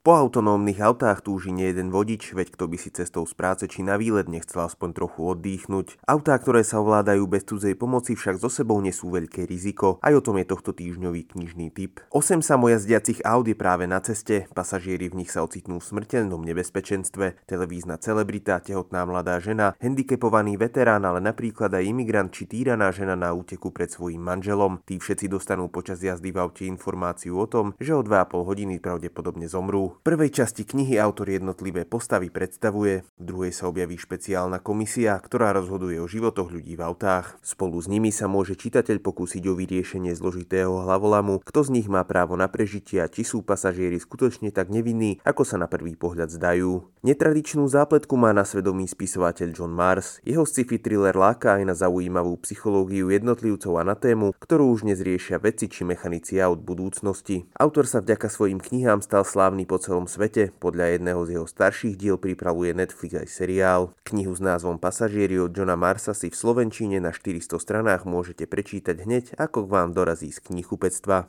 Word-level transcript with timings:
Po 0.00 0.16
autonómnych 0.16 0.80
autách 0.80 1.20
túži 1.20 1.52
nie 1.52 1.68
jeden 1.68 1.92
vodič, 1.92 2.32
veď 2.32 2.56
kto 2.56 2.72
by 2.72 2.80
si 2.80 2.88
cestou 2.88 3.28
z 3.28 3.36
práce 3.36 3.68
či 3.68 3.84
na 3.84 4.00
výlet 4.00 4.32
nechcel 4.32 4.64
aspoň 4.64 4.96
trochu 4.96 5.28
oddychnúť. 5.28 6.00
Autá, 6.08 6.40
ktoré 6.40 6.64
sa 6.64 6.80
ovládajú 6.80 7.28
bez 7.28 7.44
cudzej 7.44 7.76
pomoci, 7.76 8.16
však 8.16 8.40
so 8.40 8.48
sebou 8.48 8.80
nesú 8.80 9.12
veľké 9.12 9.44
riziko. 9.44 10.00
Aj 10.00 10.16
o 10.16 10.24
tom 10.24 10.40
je 10.40 10.48
tohto 10.48 10.72
týždňový 10.72 11.36
knižný 11.36 11.68
typ. 11.76 12.00
8 12.16 12.40
samojazdiacich 12.40 13.20
aut 13.28 13.44
je 13.44 13.52
práve 13.52 13.84
na 13.84 14.00
ceste, 14.00 14.48
pasažieri 14.56 15.12
v 15.12 15.20
nich 15.20 15.28
sa 15.28 15.44
ocitnú 15.44 15.84
v 15.84 15.88
smrteľnom 15.92 16.48
nebezpečenstve. 16.48 17.44
Televízna 17.44 18.00
celebrita, 18.00 18.56
tehotná 18.64 19.04
mladá 19.04 19.36
žena, 19.36 19.76
handicapovaný 19.84 20.56
veterán, 20.56 21.04
ale 21.04 21.20
napríklad 21.20 21.76
aj 21.76 21.84
imigrant 21.84 22.32
či 22.32 22.48
týraná 22.48 22.88
žena 22.88 23.20
na 23.20 23.36
úteku 23.36 23.68
pred 23.68 23.92
svojím 23.92 24.24
manželom. 24.24 24.80
Tí 24.88 24.96
všetci 24.96 25.28
dostanú 25.28 25.68
počas 25.68 26.00
jazdy 26.00 26.32
v 26.32 26.40
aute 26.40 26.64
informáciu 26.64 27.36
o 27.36 27.44
tom, 27.44 27.76
že 27.76 27.92
o 27.92 28.00
2,5 28.00 28.48
hodiny 28.48 28.80
pravdepodobne 28.80 29.44
zomrú. 29.44 29.89
V 29.90 30.06
prvej 30.06 30.30
časti 30.30 30.62
knihy 30.62 31.02
autor 31.02 31.34
jednotlivé 31.34 31.82
postavy 31.82 32.30
predstavuje, 32.30 33.02
v 33.02 33.22
druhej 33.22 33.50
sa 33.50 33.66
objaví 33.66 33.98
špeciálna 33.98 34.62
komisia, 34.62 35.18
ktorá 35.18 35.50
rozhoduje 35.50 35.98
o 35.98 36.06
životoch 36.06 36.54
ľudí 36.54 36.78
v 36.78 36.86
autách. 36.86 37.34
Spolu 37.42 37.82
s 37.82 37.90
nimi 37.90 38.14
sa 38.14 38.30
môže 38.30 38.54
čitateľ 38.54 39.02
pokúsiť 39.02 39.42
o 39.50 39.58
vyriešenie 39.58 40.14
zložitého 40.14 40.86
hlavolamu, 40.86 41.42
kto 41.42 41.66
z 41.66 41.74
nich 41.74 41.88
má 41.90 42.06
právo 42.06 42.38
na 42.38 42.46
prežitie 42.46 43.02
a 43.02 43.10
či 43.10 43.26
sú 43.26 43.42
pasažieri 43.42 43.98
skutočne 43.98 44.54
tak 44.54 44.70
nevinní, 44.70 45.18
ako 45.26 45.42
sa 45.42 45.58
na 45.58 45.66
prvý 45.66 45.98
pohľad 45.98 46.30
zdajú. 46.30 46.86
Netradičnú 47.00 47.64
zápletku 47.64 48.12
má 48.20 48.28
na 48.36 48.44
svedomí 48.44 48.84
spisovateľ 48.84 49.56
John 49.56 49.72
Mars. 49.72 50.20
Jeho 50.20 50.44
sci-fi 50.44 50.76
thriller 50.76 51.16
láka 51.16 51.56
aj 51.56 51.64
na 51.64 51.72
zaujímavú 51.72 52.36
psychológiu 52.44 53.08
jednotlivcov 53.08 53.72
a 53.80 53.88
na 53.88 53.96
tému, 53.96 54.36
ktorú 54.36 54.68
už 54.76 54.84
dnes 54.84 55.00
riešia 55.00 55.40
vedci 55.40 55.72
či 55.72 55.88
mechanici 55.88 56.36
aut 56.44 56.60
budúcnosti. 56.60 57.48
Autor 57.56 57.88
sa 57.88 58.04
vďaka 58.04 58.28
svojim 58.28 58.60
knihám 58.60 59.00
stal 59.00 59.24
slávny 59.24 59.64
po 59.64 59.80
celom 59.80 60.04
svete. 60.04 60.52
Podľa 60.60 61.00
jedného 61.00 61.24
z 61.24 61.40
jeho 61.40 61.46
starších 61.48 61.96
diel 61.96 62.20
pripravuje 62.20 62.76
Netflix 62.76 63.16
aj 63.16 63.32
seriál. 63.32 63.96
Knihu 64.04 64.36
s 64.36 64.44
názvom 64.44 64.76
Pasažieri 64.76 65.40
od 65.40 65.56
Johna 65.56 65.80
Marsa 65.80 66.12
si 66.12 66.28
v 66.28 66.36
Slovenčine 66.36 67.00
na 67.00 67.16
400 67.16 67.56
stranách 67.56 68.04
môžete 68.04 68.44
prečítať 68.44 69.08
hneď, 69.08 69.40
ako 69.40 69.64
k 69.64 69.72
vám 69.72 69.96
dorazí 69.96 70.28
z 70.28 70.44
knihupectva. 70.44 71.16